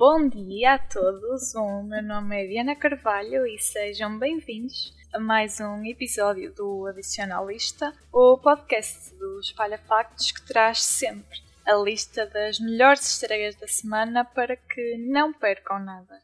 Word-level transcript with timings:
Bom 0.00 0.30
dia 0.30 0.76
a 0.76 0.78
todos, 0.78 1.54
o 1.54 1.82
meu 1.82 2.02
nome 2.02 2.42
é 2.42 2.46
Diana 2.46 2.74
Carvalho 2.74 3.46
e 3.46 3.58
sejam 3.58 4.18
bem-vindos 4.18 4.96
a 5.12 5.20
mais 5.20 5.60
um 5.60 5.84
episódio 5.84 6.54
do 6.54 6.86
Adicionalista, 6.86 7.92
o 8.10 8.38
podcast 8.38 9.14
do 9.16 9.40
Espalha 9.40 9.76
Factos 9.76 10.32
que 10.32 10.46
traz 10.46 10.82
sempre 10.82 11.38
a 11.66 11.74
lista 11.74 12.24
das 12.24 12.58
melhores 12.58 13.12
estreias 13.12 13.54
da 13.56 13.68
semana 13.68 14.24
para 14.24 14.56
que 14.56 14.96
não 14.96 15.34
percam 15.34 15.78
nada. 15.78 16.18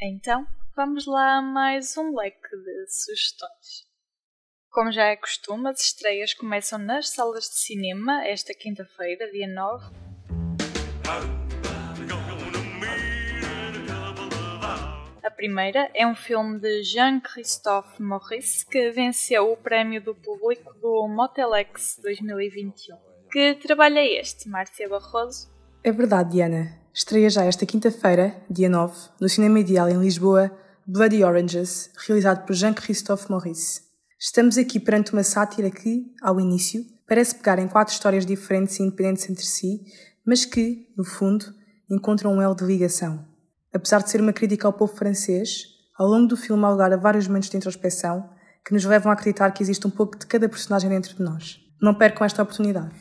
Então, 0.00 0.46
vamos 0.74 1.04
lá 1.04 1.36
a 1.36 1.42
mais 1.42 1.98
um 1.98 2.16
leque 2.16 2.56
de 2.56 2.86
sugestões. 2.90 3.86
Como 4.70 4.90
já 4.90 5.04
é 5.04 5.16
costume, 5.16 5.68
as 5.68 5.82
estreias 5.82 6.32
começam 6.32 6.78
nas 6.78 7.10
salas 7.10 7.44
de 7.44 7.56
cinema 7.56 8.26
esta 8.26 8.54
quinta-feira, 8.54 9.30
dia 9.30 9.48
9. 9.48 9.84
Primeira 15.38 15.88
é 15.94 16.04
um 16.04 16.16
filme 16.16 16.58
de 16.58 16.82
Jean-Christophe 16.82 18.02
Maurice 18.02 18.66
que 18.66 18.90
venceu 18.90 19.52
o 19.52 19.56
prémio 19.56 20.02
do 20.02 20.12
público 20.12 20.74
do 20.82 21.06
Motelex 21.06 22.00
2021. 22.02 22.96
Que 23.30 23.54
trabalho 23.54 23.98
é 23.98 24.20
este, 24.20 24.48
Márcia 24.48 24.88
Barroso? 24.88 25.48
É 25.84 25.92
verdade, 25.92 26.32
Diana. 26.32 26.76
Estreia 26.92 27.30
já 27.30 27.44
esta 27.44 27.64
quinta-feira, 27.64 28.34
dia 28.50 28.68
9, 28.68 29.10
no 29.20 29.28
Cinema 29.28 29.60
Ideal 29.60 29.88
em 29.88 30.00
Lisboa, 30.00 30.50
Bloody 30.84 31.22
Oranges, 31.22 31.92
realizado 32.08 32.44
por 32.44 32.54
Jean-Christophe 32.54 33.30
Maurice. 33.30 33.82
Estamos 34.18 34.58
aqui 34.58 34.80
perante 34.80 35.12
uma 35.12 35.22
sátira 35.22 35.70
que, 35.70 36.04
ao 36.20 36.40
início, 36.40 36.84
parece 37.06 37.36
pegar 37.36 37.60
em 37.60 37.68
quatro 37.68 37.94
histórias 37.94 38.26
diferentes 38.26 38.80
e 38.80 38.82
independentes 38.82 39.30
entre 39.30 39.46
si, 39.46 39.82
mas 40.26 40.44
que, 40.44 40.88
no 40.96 41.04
fundo, 41.04 41.44
encontram 41.88 42.32
um 42.32 42.42
elo 42.42 42.56
de 42.56 42.64
ligação. 42.64 43.27
Apesar 43.72 44.02
de 44.02 44.10
ser 44.10 44.20
uma 44.20 44.32
crítica 44.32 44.66
ao 44.66 44.72
povo 44.72 44.94
francês, 44.96 45.64
ao 45.98 46.06
longo 46.06 46.26
do 46.26 46.36
filme 46.36 46.64
há 46.64 46.70
lugar 46.70 46.92
a 46.92 46.96
vários 46.96 47.28
momentos 47.28 47.50
de 47.50 47.56
introspeção 47.56 48.30
que 48.64 48.72
nos 48.72 48.84
levam 48.84 49.10
a 49.10 49.14
acreditar 49.14 49.50
que 49.50 49.62
existe 49.62 49.86
um 49.86 49.90
pouco 49.90 50.18
de 50.18 50.26
cada 50.26 50.48
personagem 50.48 50.88
dentro 50.90 51.14
de 51.14 51.22
nós. 51.22 51.60
Não 51.80 51.94
percam 51.94 52.24
esta 52.24 52.42
oportunidade. 52.42 52.94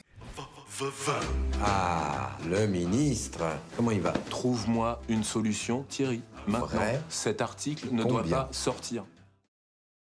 Ah, 1.61 2.37
le 2.45 2.67
ministre. 2.67 3.43
Comment 3.75 3.91
il 3.91 4.01
va 4.01 4.13
Trouve-moi 4.29 5.01
une 5.09 5.23
solution, 5.23 5.83
Thierry. 5.89 6.21
Maintenant, 6.45 6.67
Vrai 6.67 7.01
cet 7.09 7.41
article 7.41 7.87
ne 7.91 8.03
doit 8.03 8.21
Combien 8.21 8.43
pas 8.45 8.53
sortir. 8.53 9.03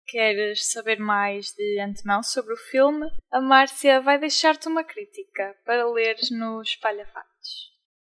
Queres 0.08 0.72
saber 0.72 1.00
mais 1.00 1.54
de 1.58 1.82
antemão 1.82 2.24
sobre 2.24 2.54
o 2.54 2.58
filme? 2.58 3.08
A 3.32 3.42
Márcia 3.42 4.00
vai 4.02 4.20
deixar-te 4.20 4.68
uma 4.68 4.84
crítica 4.84 5.56
para 5.66 5.90
leres 5.92 6.30
no 6.32 6.62
Espalha 6.62 7.06
Factos. 7.08 7.33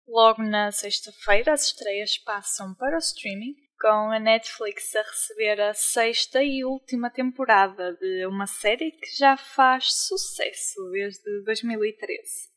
Logo 0.06 0.42
na 0.42 0.70
sexta-feira, 0.70 1.54
as 1.54 1.64
estreias 1.64 2.18
passam 2.18 2.74
para 2.74 2.96
o 2.96 2.98
streaming, 2.98 3.54
com 3.80 4.10
a 4.12 4.18
Netflix 4.18 4.94
a 4.94 5.02
receber 5.02 5.60
a 5.60 5.72
sexta 5.72 6.42
e 6.42 6.62
última 6.62 7.08
temporada 7.08 7.94
de 7.94 8.26
uma 8.26 8.46
série 8.46 8.92
que 8.92 9.16
já 9.16 9.34
faz 9.36 9.94
sucesso 9.94 10.90
desde 10.90 11.42
2013. 11.44 12.52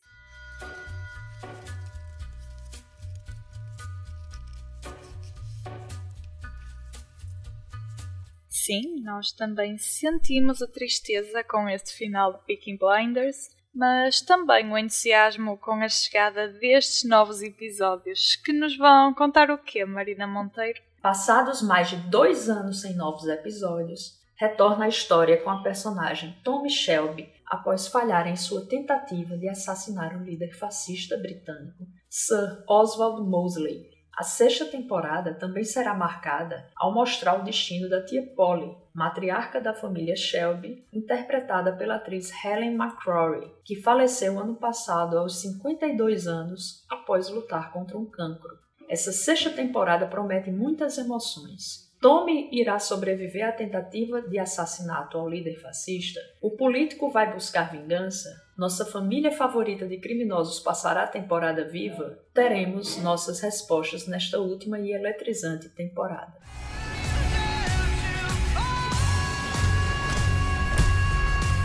Sim, 8.50 9.00
nós 9.02 9.32
também 9.32 9.78
sentimos 9.78 10.60
a 10.60 10.66
tristeza 10.66 11.42
com 11.44 11.66
este 11.66 11.94
final 11.94 12.34
de 12.34 12.44
Peaky 12.44 12.76
Blinders, 12.76 13.48
mas 13.74 14.20
também 14.20 14.70
o 14.70 14.78
entusiasmo 14.78 15.56
com 15.58 15.74
a 15.74 15.88
chegada 15.88 16.48
destes 16.48 17.08
novos 17.08 17.42
episódios, 17.42 18.36
que 18.36 18.52
nos 18.52 18.76
vão 18.76 19.14
contar 19.14 19.50
o 19.50 19.58
quê, 19.58 19.84
Marina 19.84 20.26
Monteiro? 20.26 20.80
Passados 21.00 21.62
mais 21.62 21.90
de 21.90 21.96
dois 21.96 22.48
anos 22.48 22.80
sem 22.80 22.94
novos 22.94 23.26
episódios, 23.28 24.18
retorna 24.36 24.84
a 24.84 24.88
história 24.88 25.40
com 25.42 25.50
a 25.50 25.62
personagem 25.62 26.36
Tommy 26.44 26.70
Shelby 26.70 27.32
após 27.46 27.88
falhar 27.88 28.26
em 28.26 28.36
sua 28.36 28.66
tentativa 28.66 29.36
de 29.36 29.48
assassinar 29.48 30.16
o 30.16 30.22
líder 30.22 30.52
fascista 30.54 31.16
britânico 31.16 31.86
Sir 32.08 32.62
Oswald 32.68 33.22
Mosley. 33.28 33.97
A 34.18 34.24
sexta 34.24 34.64
temporada 34.64 35.32
também 35.32 35.62
será 35.62 35.94
marcada 35.94 36.68
ao 36.74 36.92
mostrar 36.92 37.38
o 37.38 37.44
destino 37.44 37.88
da 37.88 38.04
tia 38.04 38.20
Polly, 38.34 38.76
matriarca 38.92 39.60
da 39.60 39.72
família 39.72 40.16
Shelby, 40.16 40.84
interpretada 40.92 41.72
pela 41.76 41.94
atriz 41.94 42.32
Helen 42.44 42.74
McCrory, 42.74 43.48
que 43.64 43.80
faleceu 43.80 44.40
ano 44.40 44.56
passado 44.56 45.16
aos 45.16 45.40
52 45.40 46.26
anos 46.26 46.84
após 46.88 47.28
lutar 47.28 47.70
contra 47.70 47.96
um 47.96 48.06
cancro. 48.06 48.58
Essa 48.88 49.12
sexta 49.12 49.50
temporada 49.50 50.04
promete 50.04 50.50
muitas 50.50 50.98
emoções. 50.98 51.87
Tommy 52.00 52.48
irá 52.52 52.78
sobreviver 52.78 53.48
à 53.48 53.50
tentativa 53.50 54.22
de 54.22 54.38
assassinato 54.38 55.18
ao 55.18 55.28
líder 55.28 55.56
fascista? 55.60 56.20
O 56.40 56.52
político 56.52 57.10
vai 57.10 57.32
buscar 57.34 57.72
vingança? 57.72 58.40
Nossa 58.56 58.86
família 58.86 59.32
favorita 59.32 59.84
de 59.84 59.96
criminosos 59.98 60.60
passará 60.60 61.02
a 61.02 61.08
temporada 61.08 61.64
viva? 61.64 62.16
Teremos 62.32 62.98
nossas 62.98 63.40
respostas 63.40 64.06
nesta 64.06 64.38
última 64.38 64.78
e 64.78 64.92
eletrizante 64.92 65.68
temporada. 65.70 66.34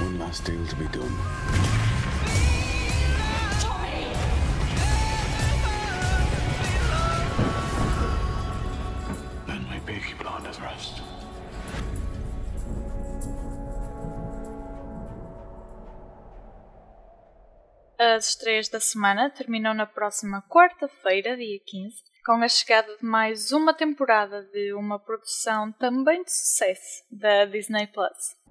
One 0.01 0.17
last 0.17 0.49
deal 0.49 0.65
to 0.65 0.75
be 0.77 0.87
done. 0.87 2.52
Peaky 10.33 10.41
Blinders 10.41 10.57
rest. 10.57 11.01
As 17.99 18.29
estreias 18.29 18.69
da 18.69 18.79
semana 18.79 19.29
terminam 19.29 19.73
na 19.73 19.85
próxima 19.85 20.43
quarta-feira, 20.49 21.37
dia 21.37 21.59
15, 21.65 21.95
com 22.25 22.43
a 22.43 22.47
chegada 22.47 22.97
de 22.97 23.05
mais 23.05 23.51
uma 23.51 23.73
temporada 23.73 24.43
de 24.51 24.73
uma 24.73 24.99
produção 24.99 25.71
também 25.73 26.23
de 26.23 26.31
sucesso 26.31 27.03
da 27.09 27.45
Disney 27.45 27.87
Plus. 27.87 28.42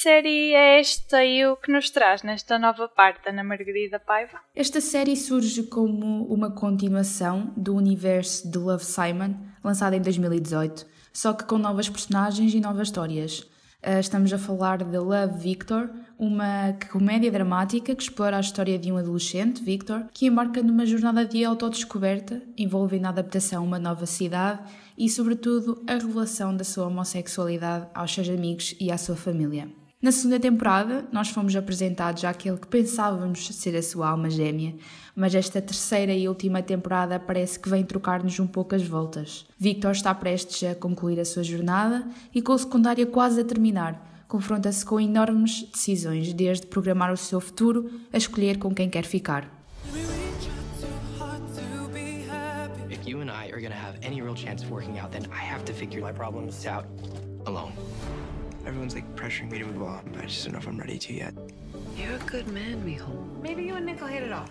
Série 0.00 0.54
é 0.54 0.80
esta 0.80 1.22
e 1.22 1.44
o 1.44 1.56
que 1.56 1.70
nos 1.70 1.90
traz 1.90 2.22
nesta 2.22 2.58
nova 2.58 2.88
parte, 2.88 3.28
Ana 3.28 3.44
Margarida 3.44 4.00
Paiva? 4.00 4.40
Esta 4.56 4.80
série 4.80 5.14
surge 5.14 5.64
como 5.64 6.24
uma 6.24 6.50
continuação 6.50 7.52
do 7.54 7.74
universo 7.74 8.50
de 8.50 8.56
Love 8.56 8.82
Simon, 8.82 9.34
lançado 9.62 9.92
em 9.92 10.00
2018, 10.00 10.86
só 11.12 11.34
que 11.34 11.44
com 11.44 11.58
novas 11.58 11.90
personagens 11.90 12.54
e 12.54 12.60
novas 12.60 12.88
histórias. 12.88 13.46
Ah, 13.82 14.00
Estamos 14.00 14.32
a 14.32 14.38
falar 14.38 14.78
de 14.78 14.96
Love 14.96 15.38
Victor, 15.38 15.90
uma 16.18 16.74
comédia 16.90 17.30
dramática 17.30 17.94
que 17.94 18.02
explora 18.02 18.38
a 18.38 18.40
história 18.40 18.78
de 18.78 18.90
um 18.90 18.96
adolescente, 18.96 19.62
Victor, 19.62 20.06
que 20.14 20.26
embarca 20.26 20.62
numa 20.62 20.86
jornada 20.86 21.26
de 21.26 21.44
autodescoberta, 21.44 22.40
envolvendo 22.56 23.04
a 23.04 23.10
adaptação 23.10 23.62
a 23.62 23.66
uma 23.66 23.78
nova 23.78 24.06
cidade 24.06 24.62
e, 24.96 25.10
sobretudo, 25.10 25.84
a 25.86 25.92
revelação 25.92 26.56
da 26.56 26.64
sua 26.64 26.86
homossexualidade 26.86 27.86
aos 27.94 28.14
seus 28.14 28.30
amigos 28.30 28.74
e 28.80 28.90
à 28.90 28.96
sua 28.96 29.16
família. 29.16 29.68
Na 30.02 30.10
segunda 30.10 30.40
temporada, 30.40 31.04
nós 31.12 31.28
fomos 31.28 31.54
apresentados 31.54 32.24
àquele 32.24 32.56
que 32.56 32.66
pensávamos 32.66 33.48
ser 33.48 33.76
a 33.76 33.82
sua 33.82 34.08
alma 34.08 34.30
gêmea, 34.30 34.74
mas 35.14 35.34
esta 35.34 35.60
terceira 35.60 36.14
e 36.14 36.26
última 36.26 36.62
temporada 36.62 37.20
parece 37.20 37.60
que 37.60 37.68
vem 37.68 37.84
trocar-nos 37.84 38.40
um 38.40 38.46
pouco 38.46 38.74
as 38.74 38.82
voltas. 38.82 39.44
Victor 39.58 39.90
está 39.90 40.14
prestes 40.14 40.70
a 40.70 40.74
concluir 40.74 41.20
a 41.20 41.24
sua 41.26 41.42
jornada 41.42 42.08
e 42.34 42.40
com 42.40 42.54
o 42.54 42.58
secundário 42.58 43.06
quase 43.08 43.42
a 43.42 43.44
terminar, 43.44 44.24
confronta-se 44.26 44.86
com 44.86 44.98
enormes 44.98 45.64
decisões, 45.70 46.32
desde 46.32 46.66
programar 46.66 47.12
o 47.12 47.16
seu 47.16 47.38
futuro 47.38 47.90
a 48.10 48.16
escolher 48.16 48.56
com 48.56 48.74
quem 48.74 48.88
quer 48.88 49.04
ficar. 49.04 49.60
I 53.30 53.50
are 53.52 53.60
gonna 53.60 53.74
have 53.74 53.98
any 54.02 54.20
real 54.22 54.34
chance 54.34 54.62
of 54.62 54.70
working 54.70 54.98
out, 54.98 55.12
then 55.12 55.26
I 55.30 55.42
have. 55.42 55.60
Everyone's 58.66 58.94
like 58.94 59.06
pressuring 59.16 59.50
me 59.50 59.58
to 59.58 59.66
move 59.66 59.82
on, 59.82 60.10
but 60.12 60.22
I 60.22 60.26
just 60.26 60.44
don't 60.44 60.52
know 60.52 60.58
if 60.58 60.66
I'm 60.68 60.78
ready 60.78 60.98
to 60.98 61.12
yet. 61.12 61.34
You're 61.96 62.16
a 62.16 62.30
good 62.30 62.46
man, 62.48 62.82
Mijo. 62.84 63.08
Maybe 63.42 63.64
you 63.64 63.74
and 63.74 63.86
Nick 63.86 64.00
will 64.00 64.08
hit 64.08 64.22
it 64.22 64.32
off. 64.32 64.50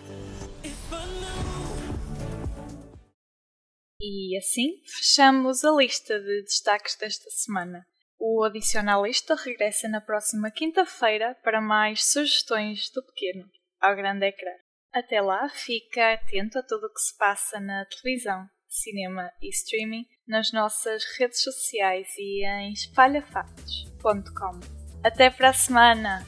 E 4.02 4.36
assim 4.38 4.80
fechamos 4.86 5.64
a 5.64 5.70
lista 5.72 6.18
de 6.18 6.42
destaques 6.42 6.96
desta 6.96 7.30
semana. 7.30 7.86
O 8.18 8.42
Adicionalista 8.44 9.34
regressa 9.34 9.88
na 9.88 10.00
próxima 10.00 10.50
quinta-feira 10.50 11.36
para 11.42 11.60
mais 11.60 12.04
sugestões 12.04 12.90
do 12.90 13.04
pequeno 13.04 13.48
ao 13.80 13.94
grande 13.94 14.26
ecrã. 14.26 14.52
Até 14.92 15.20
lá, 15.20 15.48
fica 15.50 16.14
atento 16.14 16.58
a 16.58 16.62
tudo 16.62 16.86
o 16.86 16.92
que 16.92 17.00
se 17.00 17.16
passa 17.16 17.60
na 17.60 17.84
televisão, 17.86 18.46
cinema 18.68 19.30
e 19.40 19.48
streaming 19.50 20.04
nas 20.30 20.52
nossas 20.52 21.04
redes 21.18 21.42
sociais 21.42 22.06
e 22.16 22.46
em 22.46 22.72
espalhafactos.com. 22.72 24.60
Até 25.02 25.28
para 25.28 25.50
a 25.50 25.52
semana! 25.52 26.24